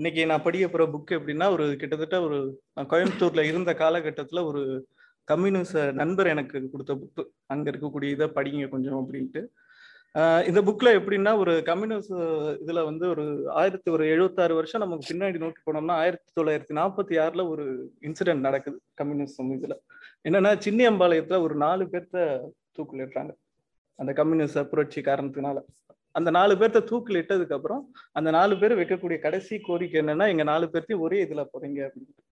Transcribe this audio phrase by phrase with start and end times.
[0.00, 2.36] இன்னைக்கு நான் படிக்க போற புக் எப்படின்னா ஒரு கிட்டத்தட்ட ஒரு
[2.74, 4.60] நான் கோயம்புத்தூர்ல இருந்த காலகட்டத்துல ஒரு
[5.24, 9.40] கம்யூனிஸ்ட் நண்பர் எனக்கு கொடுத்த புக்கு அங்க இருக்கக்கூடிய இதை படிங்க கொஞ்சம் அப்படின்ட்டு.
[10.48, 12.12] இந்த புக்ல எப்படின்னா ஒரு கம்யூனிஸ்ட்
[12.64, 17.48] இதுல வந்து ஒரு ஆயிரத்தி ஒரு எழுபத்தாறு வருஷம் நமக்கு பின்னாடி நோக்கி போனோம்னா ஆயிரத்தி தொள்ளாயிரத்தி நாற்பத்தி ஆறுல
[17.48, 17.66] ஒரு
[18.00, 19.76] இன்சிடென்ட் நடக்குது கம்யூனிசம் இதுல.
[20.28, 22.40] என்னன்னா சின்னியம்பாளையத்துல ஒரு நாலு பேர்த்த
[22.78, 23.34] தூக்கிலிடுறாங்க
[23.98, 25.58] அந்த கம்யூனிஸ்ட் புரட்சி காரணத்தினால.
[26.18, 30.66] அந்த நாலு பேர்த்த தூக்கில் இட்டதுக்கு அப்புறம் அந்த நாலு பேர் வைக்கக்கூடிய கடைசி கோரிக்கை என்னன்னா எங்க நாலு
[30.66, 32.24] பேர்த்தையும் ஒரே இதுல போறீங்க அப்படின்ட்டு.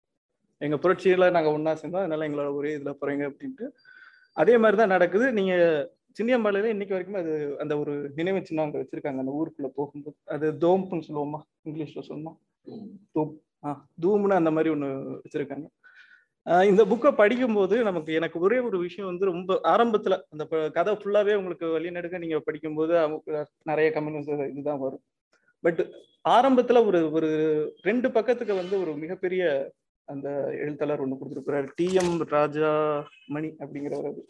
[0.59, 3.69] எங்க புரட்சியில நாங்க ஒன்னா சேர்ந்தோம் அதனால எங்களோட ஒரே இதுல போறீங்க அப்படின்ட்டு.
[4.33, 5.33] அதே மாதிரிதான் நடக்குது.
[5.33, 5.55] நீங்க
[6.23, 9.19] சின்னியம்பாளையில இன்னைக்கு வரைக்கும் அது அந்த ஒரு நினைவு சின்னம் அங்க வச்சிருக்காங்க.
[9.19, 10.17] அந்த ஊருக்குள்ள போகும்போது.
[10.25, 11.41] அது தோம்ப்னு சொல்லுவோமா?
[11.65, 12.37] இங்கிலீஷ்ல சொல்லணுமா
[13.13, 13.41] தூம்.
[13.65, 15.65] ஆ தூம்னு அந்த மாதிரி ஒண்ணு வச்சிருக்காங்க.
[15.65, 15.75] ஆஹ்
[16.47, 21.35] இந்த புக்கை படிக்கும்போது நமக்கு எனக்கு ஒரே ஒரு விஷயம் வந்து ரொம்ப ஆரம்பத்துல அந்த ப- கதை ஃபுல்லாவே
[21.35, 23.23] உங்களுக்கு வழிநடுக்க நீங்க படிக்கும்போது
[23.63, 25.03] நிறைய கம்யூனிஸ்ட் இதுதான் வரும்.
[25.61, 25.81] பட்
[26.29, 27.31] ஆரம்பத்துல ஒரு ஒரு
[27.83, 29.73] ரெண்டு பக்கத்துக்கு வந்து ஒரு மிகப்பெரிய
[30.05, 31.69] அந்த எழுத்தாளர் ஒண்ணு கொடுத்துருக்கிறாரு.
[31.75, 32.71] டி எம் ராஜா
[33.27, 34.29] மணி அப்படிங்கிறவர் அது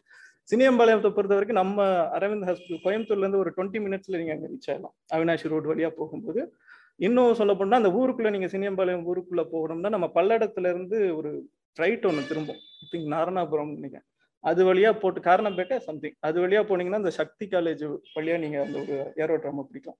[0.50, 1.84] சினியம்பாளையத்தை பொறுத்த வரைக்கும் நம்ம
[2.18, 4.94] அரவிந்த் ஹாஸ்பிட்டல் கோயம்புத்தூர்ல இருந்து ஒரு டுவெண்ட்டி மினிட்ஸ்ல நீங்க அங்க ரீச் ஆகலாம்.
[5.14, 6.54] அவினாஷி ரோடு வழியா போகும்போது.
[6.96, 11.48] இன்னும் சொல்ல போனா அந்த ஊருக்குள்ள நீங்க சினியம்பாளையம் ஊருக்குள்ள போகணும்னா நம்ம பல்லடத்துல இருந்து ஒரு
[11.82, 12.60] ரைட் ஒன்று திரும்பும்.
[12.90, 14.06] திங்க் நாரணாபுரம் நினைக்கிறேன்
[14.44, 17.82] அது வழியா போட்டு காரணம்பேட்டை சம்திங் அது வழியா போனீங்கன்னா அந்த சக்தி காலேஜ்
[18.16, 19.98] வழியா நீங்க அந்த ஒரு ஏரோட்ராம பிடிக்கும்.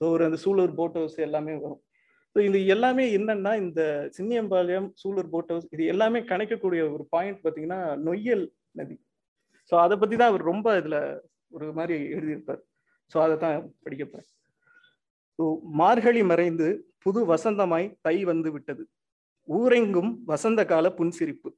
[0.00, 1.80] ஸோ ஒரு அந்த சூலூர் போட் ஹவுஸ் எல்லாமே வரும்.
[2.32, 3.82] ஸோ இது எல்லாமே என்னன்னா இந்த
[4.16, 8.44] சின்னியம்பாளையம் சூலூர் போட் ஹவுஸ் இது எல்லாமே கணக்கக்கூடிய ஒரு பாயிண்ட் பார்த்தீங்கன்னா நொய்யல்
[8.80, 8.96] நதி.
[9.70, 10.98] ஸோ அதை பத்தி தான் அவர் ரொம்ப இதுல
[11.56, 12.60] ஒரு மாதிரி எழுதியிருப்பார்.
[13.12, 14.26] ஸோ அதை தான் படிக்கப்பேன்
[15.38, 15.44] ஸோ
[15.80, 16.68] மார்கழி மறைந்து
[17.04, 18.82] புது வசந்தமாய் தை வந்து விட்டது.
[19.56, 21.50] ஊரெங்கும் வசந்த கால புன்சிரிப்பு.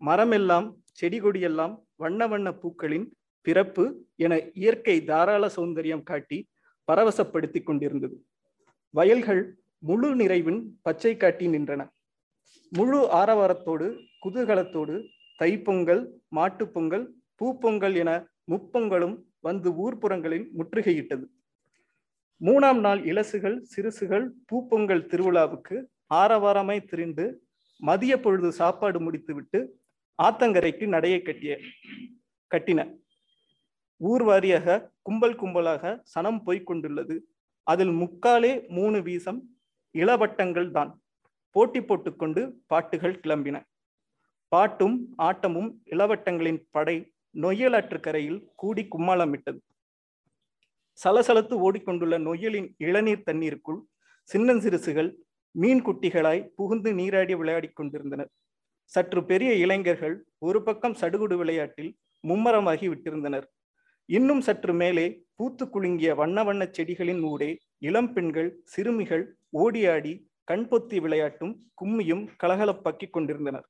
[0.00, 3.06] மரமெல்லாம் செடி கொடியெல்லாம் வண்ண வண்ண பூக்களின்
[3.46, 3.84] பிறப்பு
[4.16, 6.38] என இயற்கை தாராள சௌந்தரியம் காட்டி
[6.88, 8.16] பரவசப்படுத்திக் கொண்டிருந்தது.
[8.90, 9.42] வயல்கள்
[9.78, 11.88] முழு நிறைவின் பச்சை காட்டி நின்றன.
[12.68, 13.86] முழு ஆரவாரத்தோடு
[14.24, 14.96] குதூகலத்தோடு
[15.38, 16.02] தைப்பொங்கல்
[16.36, 17.06] மாட்டுப்பொங்கல்
[17.40, 18.10] பூப்பொங்கல் என
[18.50, 21.24] முப்பொங்கலும் வந்து ஊர்ப்புறங்களில் முற்றுகையிட்டது.
[22.40, 25.76] மூணாம் நாள் இலசுகள் சிறுசுகள் பூப்பொங்கல் திருவிழாவுக்கு
[26.14, 27.24] ஆரவாரமாய் திரிந்து
[27.82, 29.58] மதிய பொழுது சாப்பாடு முடித்துவிட்டு
[30.22, 31.52] ஆத்தங்கரைக்கு நடையை கட்டிய
[32.50, 32.80] கட்டின.
[34.00, 35.84] ஊர் வாரியாக கும்பல் கும்பலாக
[36.14, 37.16] சனம் போய்க் கொண்டுள்ளது.
[37.62, 39.40] அதில் முக்காலே மூணு வீசம்
[39.94, 40.90] இளவட்டங்கள் தான்.
[41.50, 43.56] போட்டி போட்டுக்கொண்டு பாட்டுகள் கிளம்பின.
[44.48, 46.96] பாட்டும் ஆட்டமும் இளவட்டங்களின் படை
[47.34, 49.60] நொய்யலாற்று கரையில் கூடி கும்மாளமிட்டது.
[50.98, 53.80] சலசலத்து ஓடிக்கொண்டுள்ள நொய்யலின் இளநீர் தண்ணீருக்குள்
[54.28, 55.10] சின்னஞ்சிறுசுகள்
[55.50, 58.30] மீன் குட்டிகளாய் புகுந்து நீராடி விளையாடிக் கொண்டிருந்தனர்.
[58.84, 61.96] சற்று பெரிய இளைஞர்கள் ஒரு பக்கம் சடுகுடு விளையாட்டில்
[62.28, 63.46] மும்மரமாகி விட்டிருந்தனர்.
[64.06, 70.12] இன்னும் சற்று மேலே பூத்து குலுங்கிய வண்ண வண்ண செடிகளின் ஊடே இளம் பெண்கள் சிறுமிகள் ஓடியாடி
[70.50, 73.66] கண்பொத்தி விளையாட்டும் கும்மியும் கலகலப்பாக்கிக் கொண்டிருந்தனர்.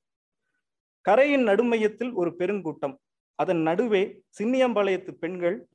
[1.00, 2.97] கரையின் நடுமையத்தில் ஒரு பெருங்கூட்டம்.
[3.34, 5.68] அதன் நடுவே சின்னியம்பாளையத்து பெண்கள்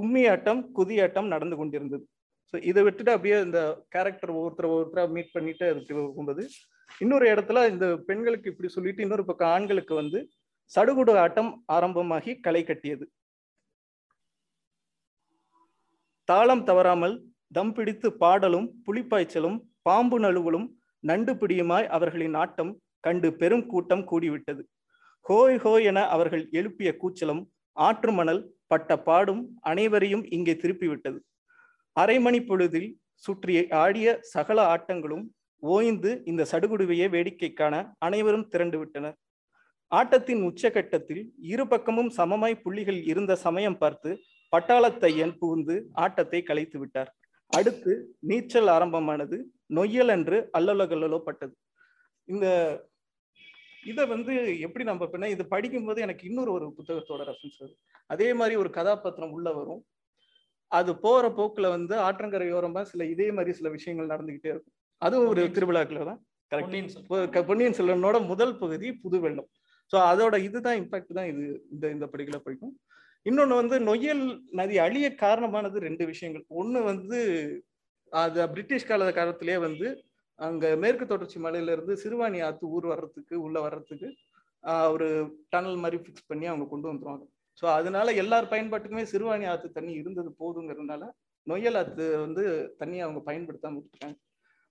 [0.00, 2.08] கும்மியாட்டம் குதியாட்டம் நடந்து கொண்டிருந்தது.
[2.52, 3.60] ஸோ இதை விட்டுட்டு அப்படியே இந்த
[3.94, 6.42] கேரக்டர் ஒவ்வொருத்தர் ஒவ்வொருத்தரா மீட் பண்ணிட்டு அதுக்கு போகும்போது
[7.02, 10.18] இன்னொரு இடத்துல இந்த பெண்களுக்கு இப்படி சொல்லிட்டு இன்னொரு பக்கம் ஆண்களுக்கு வந்து
[10.72, 13.04] சடுகுடு ஆட்டம் ஆரம்பமாகி களை கட்டியது.
[16.28, 17.14] தாளம் தவறாமல்
[17.56, 19.58] தம் பிடித்து பாடலும் புலிப்பாய்ச்சலும்
[19.88, 20.66] பாம்பு நழுவலும்
[21.04, 22.72] நண்டு பிடியுமாய் அவர்களின் ஆட்டம்
[23.06, 24.62] கண்டு பெரும் கூட்டம் கூடிவிட்டது.
[25.26, 27.42] ஹோய் ஹோய் என அவர்கள் எழுப்பிய கூச்சலும்
[27.76, 28.42] ஆற்று மணல்
[28.72, 31.18] பட்ட பாடும் அனைவரையும் இங்கே திருப்பிவிட்டது.
[32.00, 32.88] அரை மணி பொழுதில்
[33.24, 35.24] சுற்றி ஆடிய சகல ஆட்டங்களும்
[35.62, 37.74] ஓய்ந்து இந்த சடுகுடுவையை வேடிக்கை காண
[38.06, 39.16] அனைவரும் திரண்டு விட்டனர்.
[39.92, 44.10] ஆட்டத்தின் உச்சகட்டத்தில் இரு பக்கமும் சமமாய் புள்ளிகள் இருந்த சமயம் பார்த்து
[44.52, 47.10] பட்டாளத்தையன் புகுந்து ஆட்டத்தை கலைத்து விட்டார்.
[47.50, 47.92] அடுத்து
[48.30, 49.36] நீச்சல் ஆரம்பமானது
[49.76, 51.54] நொய்யல் என்று அல்லலகல்லலோ பட்டது.
[52.28, 52.46] இந்த
[53.90, 54.34] இதை வந்து
[54.66, 57.76] எப்படி நம்ம பண்ண இது படிக்கும்போது எனக்கு இன்னொரு ஒரு புத்தகத்தோட ரெஃபரன்ஸ் வருது.
[58.12, 59.82] அதே மாதிரி ஒரு கதாபாத்திரம் உள்ள வரும்.
[60.72, 64.74] அது போற போக்குல வந்து ஆற்றங்கரையோரமா சில இதே மாதிரி சில விஷயங்கள் நடந்துகிட்டே இருக்கும்.
[65.02, 66.20] அதுவும் ஒரு திருவிழாக்குள்ள தான்.
[66.52, 69.48] கரெக்ட் பொன்னியின் செல்வனோட முதல் பகுதி புது வெள்ளம்
[69.92, 71.42] ஸோ அதோட இதுதான் இம்பாக்ட் தான் இது
[71.74, 72.74] இந்த இந்த படிக்கல படிக்கும்
[73.26, 74.24] இன்னொன்னு வந்து நொய்யல்
[74.58, 76.44] நதி அழிய காரணமானது ரெண்டு விஷயங்கள்.
[76.60, 77.18] ஒண்ணு வந்து
[78.12, 79.86] அது பிரிட்டிஷ் கால காலத்திலேயே வந்து
[80.38, 84.08] அங்க மேற்கு தொடர்ச்சி மலையில இருந்து சிறுவாணி ஆத்து ஊர் வர்றதுக்கு உள்ள வர்றதுக்கு
[84.94, 85.08] ஒரு
[85.52, 87.24] டனல் மாதிரி ஃபிக்ஸ் பண்ணி அவங்க கொண்டு வந்துருவாங்க.
[87.58, 91.04] ஸோ அதனால எல்லார் பயன்பாட்டுக்குமே சிறுவாணி ஆற்று தண்ணி இருந்தது போதுங்கிறதுனால
[91.46, 92.44] நொய்யல் ஆற்று வந்து
[92.80, 94.16] தண்ணியை அவங்க பயன்படுத்தாம விட்டுருக்காங்க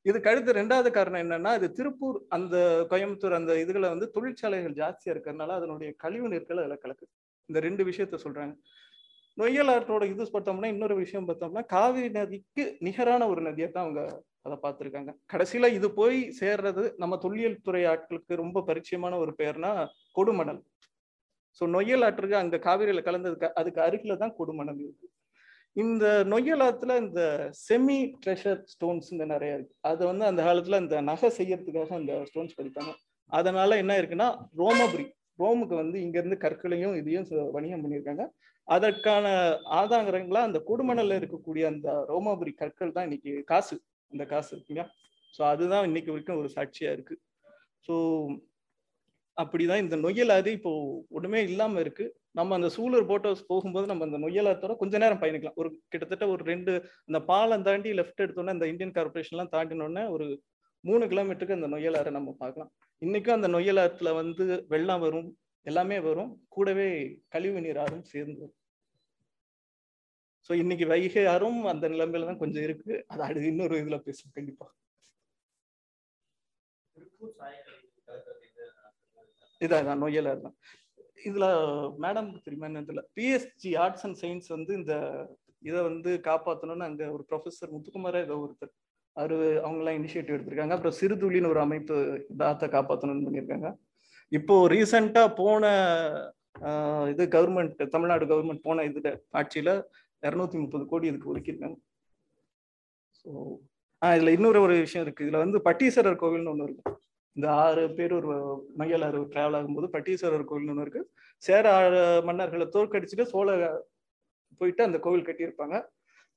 [0.05, 2.55] இதுக்கு அடுத்து ரெண்டாவது காரணம் என்னன்னா இது திருப்பூர் அந்த
[2.91, 7.11] கோயம்புத்தூர் அந்த இதுகளை வந்து தொழிற்சாலைகள் ஜாஸ்தியா இருக்கிறதுனால அதனுடைய கழிவு நீர்கள் அதில் கலக்குது.
[7.49, 8.53] இந்த ரெண்டு விஷயத்த சொல்றாங்க.
[9.37, 14.01] நொய்யல் ஆற்றோட இது பார்த்தோம்னா இன்னொரு விஷயம் பார்த்தோம்னா காவிரி நதிக்கு நிகரான ஒரு நதியை தான் அவங்க
[14.41, 15.11] அதை பார்த்துருக்காங்க.
[15.33, 19.71] கடைசியில இது போய் சேர்றது நம்ம தொல்லியல் துறை ஆட்களுக்கு ரொம்ப பரிச்சயமான ஒரு பேர்னா
[20.11, 20.61] கொடுமணல்.
[21.61, 25.07] ஸோ நொய்யல் ஆற்றுக்கு அங்கே காவிரியில் கலந்ததுக்கு அதுக்கு அருகில் தான் கொடுமணம் இருக்கு
[25.75, 27.21] இந்த நொய்யல் ஆற்றுல இந்த
[27.67, 29.75] செமி ட்ரெஷர் ஸ்டோன்ஸுங்க நிறைய இருக்கு.
[29.81, 32.93] அதை வந்து அந்த காலத்தில் இந்த நகை செய்யறதுக்காக அந்த ஸ்டோன்ஸ் பதிப்பாங்க
[33.31, 35.05] அதனால என்ன இருக்குன்னா ரோமபுரி
[35.39, 38.25] ரோமுக்கு வந்து இங்கேருந்து கற்களையும் இதையும் ச- வணிகம் பண்ணியிருக்காங்க.
[38.67, 39.25] அதற்கான
[39.79, 43.75] ஆதாரங்களா அந்த கொடுமணல இருக்கக்கூடிய அந்த ரோமாபுரி கற்கள் தான் இன்னைக்கு காசு.
[44.11, 44.85] அந்த காசு இருக்குங்களா?
[45.33, 47.15] ஸோ அதுதான் இன்னைக்கு வரைக்கும் ஒரு சாட்சியா இருக்கு.
[47.87, 47.95] ஸோ
[49.37, 50.71] அப்படிதான் இந்த நொய்யலாது இப்போ
[51.17, 52.05] ஒண்ணுமே இல்லாம இருக்கு.
[52.39, 55.57] நம்ம அந்த சூலர் ஹவுஸ் போகும்போது நம்ம அந்த நொய்யலாத்தோட கொஞ்ச நேரம் பயணிக்கலாம்.
[55.61, 56.73] ஒரு கிட்டத்தட்ட ஒரு ரெண்டு
[57.07, 60.27] அந்த பாலம் தாண்டி லெஃப்ட் எடுத்தோன்னே அந்த இந்தியன் கார்பரேஷன்லாம் தாண்டினோடனே ஒரு
[60.83, 62.71] மூணு கிலோமீட்டருக்கு அந்த நொய்யலாறை நம்ம பார்க்கலாம்.
[63.01, 65.29] இன்னைக்கும் அந்த நொய்யலாத்துல வந்து வெள்ளம் வரும்
[65.65, 66.31] எல்லாமே வரும்.
[66.55, 66.87] கூடவே
[67.33, 68.57] கழிவு நீர் ஆறும் சேர்ந்து வரும்.
[70.49, 72.93] ஸோ இன்னைக்கு வைகை ஆறும் அந்த நிலைமையில தான் கொஞ்சம் இருக்கு.
[73.11, 74.67] அது அடுத்து இன்னொரு இதுல பேசுவோம் கண்டிப்பா.
[79.61, 80.57] இதான் நொய்யலாறு தான்
[81.27, 81.45] இதுல
[82.03, 84.93] மேடம் தெரியுமா என்ன தெரியல பிஎஸ்ஜி ஆர்ட்ஸ் அண்ட் சயின்ஸ் வந்து இந்த
[85.69, 88.73] இதை வந்து காப்பாற்றணும்னு அங்க ஒரு ப்ரொஃபசர் முத்துக்குமாரா ஏதோ ஒருத்தர்
[89.17, 90.75] அவரு அவங்கெல்லாம் இனிஷியேட்டிவ் எடுத்திருக்காங்க.
[90.75, 91.95] அப்புறம் சிறுதுளின்னு ஒரு அமைப்பு
[92.41, 93.69] தாத்தை காப்பாற்றணும்னு பண்ணியிருக்காங்க.
[94.31, 95.63] இப்போ ரீசெண்டா போன
[97.13, 99.09] இது கவர்மெண்ட் தமிழ்நாடு கவர்மெண்ட் போன இதுல
[99.39, 99.71] ஆட்சியில
[100.23, 101.77] இரநூத்தி முப்பது கோடி இதுக்கு ஒதுக்கியிருக்காங்க.
[103.19, 103.29] ஸோ
[104.01, 105.25] ஆ இதுல இன்னொரு ஒரு விஷயம் இருக்கு.
[105.25, 106.94] இதுல வந்து பட்டீஸ்வரர் கோவில்னு ஒன்று இருக்கு.
[107.35, 108.33] இந்த ஆறு பேர் ஒரு
[108.79, 111.01] மையலாறு டிராவல் ஆகும்போது பட்டீஸ்வரர் கோவில்னு ஒன்று இருக்கு.
[111.43, 111.65] சேர
[112.27, 113.49] மன்னர்களை தோற்கடிச்சுட்டு சோழ
[114.59, 115.75] போயிட்டு அந்த கோவில் கட்டியிருப்பாங்க.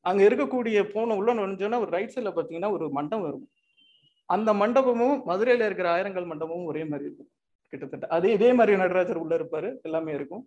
[0.09, 3.53] அங்க இருக்கக்கூடிய போன உள்ள நுழைஞ்சோன்னா ஒரு ரைட் சைட்ல பாத்தீங்கன்னா ஒரு மண்டபம் இருக்கும்.
[4.35, 7.31] அந்த மண்டபமும் மதுரையில இருக்கிற ஆயிரங்கால் மண்டபமும் ஒரே மாதிரி இருக்கும்.
[7.73, 9.69] கிட்டத்தட்ட அதே இதே மாதிரி நடராஜர் உள்ள இருப்பாரு.
[9.87, 10.43] எல்லாமே இருக்கும்.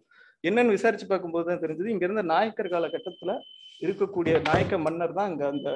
[0.49, 3.33] என்னன்னு விசாரிச்சு பார்க்கும்போது தான் தெரிஞ்சது இங்க இருந்த நாயக்கர் காலகட்டத்துல
[3.85, 5.69] இருக்கக்கூடிய நாயக்க மன்னர் தான் அங்க அந்த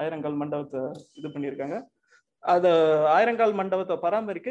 [0.00, 0.82] ஆயிரங்கால் மண்டபத்தை
[1.18, 1.78] இது பண்ணியிருக்காங்க.
[2.44, 2.66] அத
[3.14, 4.50] ஆயிரங்கால் மண்டபத்தை பராமரிக்க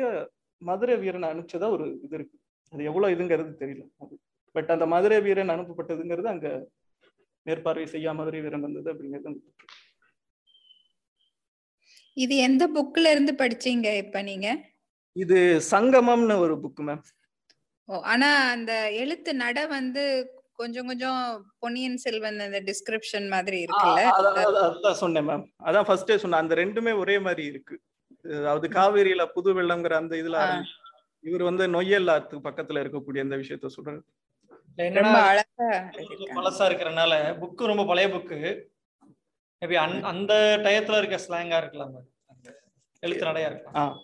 [0.62, 2.36] மதுரை வீரன் அனுப்பிச்சதா ஒரு இது இருக்கு.
[2.74, 3.84] அது எவ்வளவு இதுங்கிறது தெரியல
[4.56, 6.48] பட் அந்த மதுரை வீரன் அனுப்பப்பட்டதுங்கிறது அங்க
[7.46, 9.40] மேற்பார்வை செய்யா மதுரை வீரன் வந்தது அப்படிங்கிறது.
[12.18, 14.48] இது எந்த புக்ல இருந்து படிச்சீங்க இப்ப நீங்க?
[15.16, 15.38] இது
[15.72, 17.04] சங்கமம்னு ஒரு புக் மேம்
[18.12, 18.72] ஆனா அந்த
[19.02, 20.04] எழுத்து நட வந்து
[20.60, 21.20] கொஞ்சம் கொஞ்சம்
[21.64, 24.02] பொன்னியின் செல்வன் அந்த டிஸ்கிரிப்ஷன் மாதிரி இருக்குல்ல?
[24.18, 26.42] அதான் சொன்னேன் மேம் அதான் ஃபர்ஸ்டே சொன்னேன்.
[26.44, 27.76] அந்த ரெண்டுமே ஒரே மாதிரி இருக்கு.
[28.40, 30.40] அதாவது காவேரியில புது வெள்ளம்ங்கிற அந்த இதுல
[31.24, 34.02] இவர் வந்து நொய்யல் ஆத்துக்கு பக்கத்துல இருக்கக்கூடிய இந்த விஷயத்த சொல்றாரு.
[36.38, 38.40] பழசா இருக்கிறனால புக்கு ரொம்ப பழைய புக்கு
[39.62, 39.78] மேபி
[40.12, 40.34] அந்த
[40.66, 41.96] டயத்துல இருக்க ஸ்லாங்கா இருக்கலாம்.
[42.32, 42.48] அந்த
[43.04, 43.96] எழுத்து நடையா இருக்கலாம்.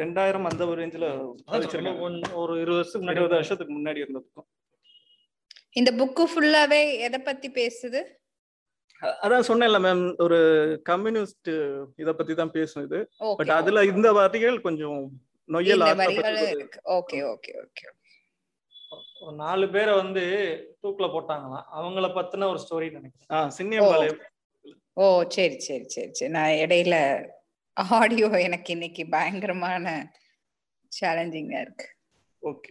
[0.00, 1.06] ரெண்டாயிரம் அந்த ஒரு ரேஞ்சில்
[2.40, 4.48] ஒரு இருபது வருஷத்துக்கு முன்னாடி இருபது வருஷத்துக்கு முன்னாடி இருந்த புக்கம்
[5.76, 8.00] இந்த புக்கு ஃபுல்லாவே எதை பத்தி பேசுது?
[9.24, 10.38] அதான் சொன்னேன்ல மேம் ஒரு
[10.90, 11.50] கம்யூனிஸ்ட்
[12.02, 12.98] இத பத்தி தான் பேசும் இது.
[13.38, 15.00] பட் அதுல இந்த வரிகள் கொஞ்சம்
[15.48, 15.84] நொய்யல்
[16.98, 17.86] ஓகே ஓகே ஓகே
[19.24, 20.22] ஒரு நாலு பேரை வந்து
[20.82, 21.66] தூக்குல போட்டாங்களாம்.
[21.78, 23.50] அவங்கள பத்தின ஒரு ஸ்டோரி நினைக்கிறேன்.
[23.58, 24.20] சின்னியம்பாளையம்.
[25.00, 25.04] ஓ
[25.36, 26.30] சரி சரி சரி சரி.
[26.36, 26.96] நான் இடையில
[27.98, 29.86] ஆடியோ எனக்கு இன்னைக்கு பயங்கரமான
[30.92, 31.86] சேலஞ்சிங்கா இருக்கு.
[32.42, 32.70] ஓகே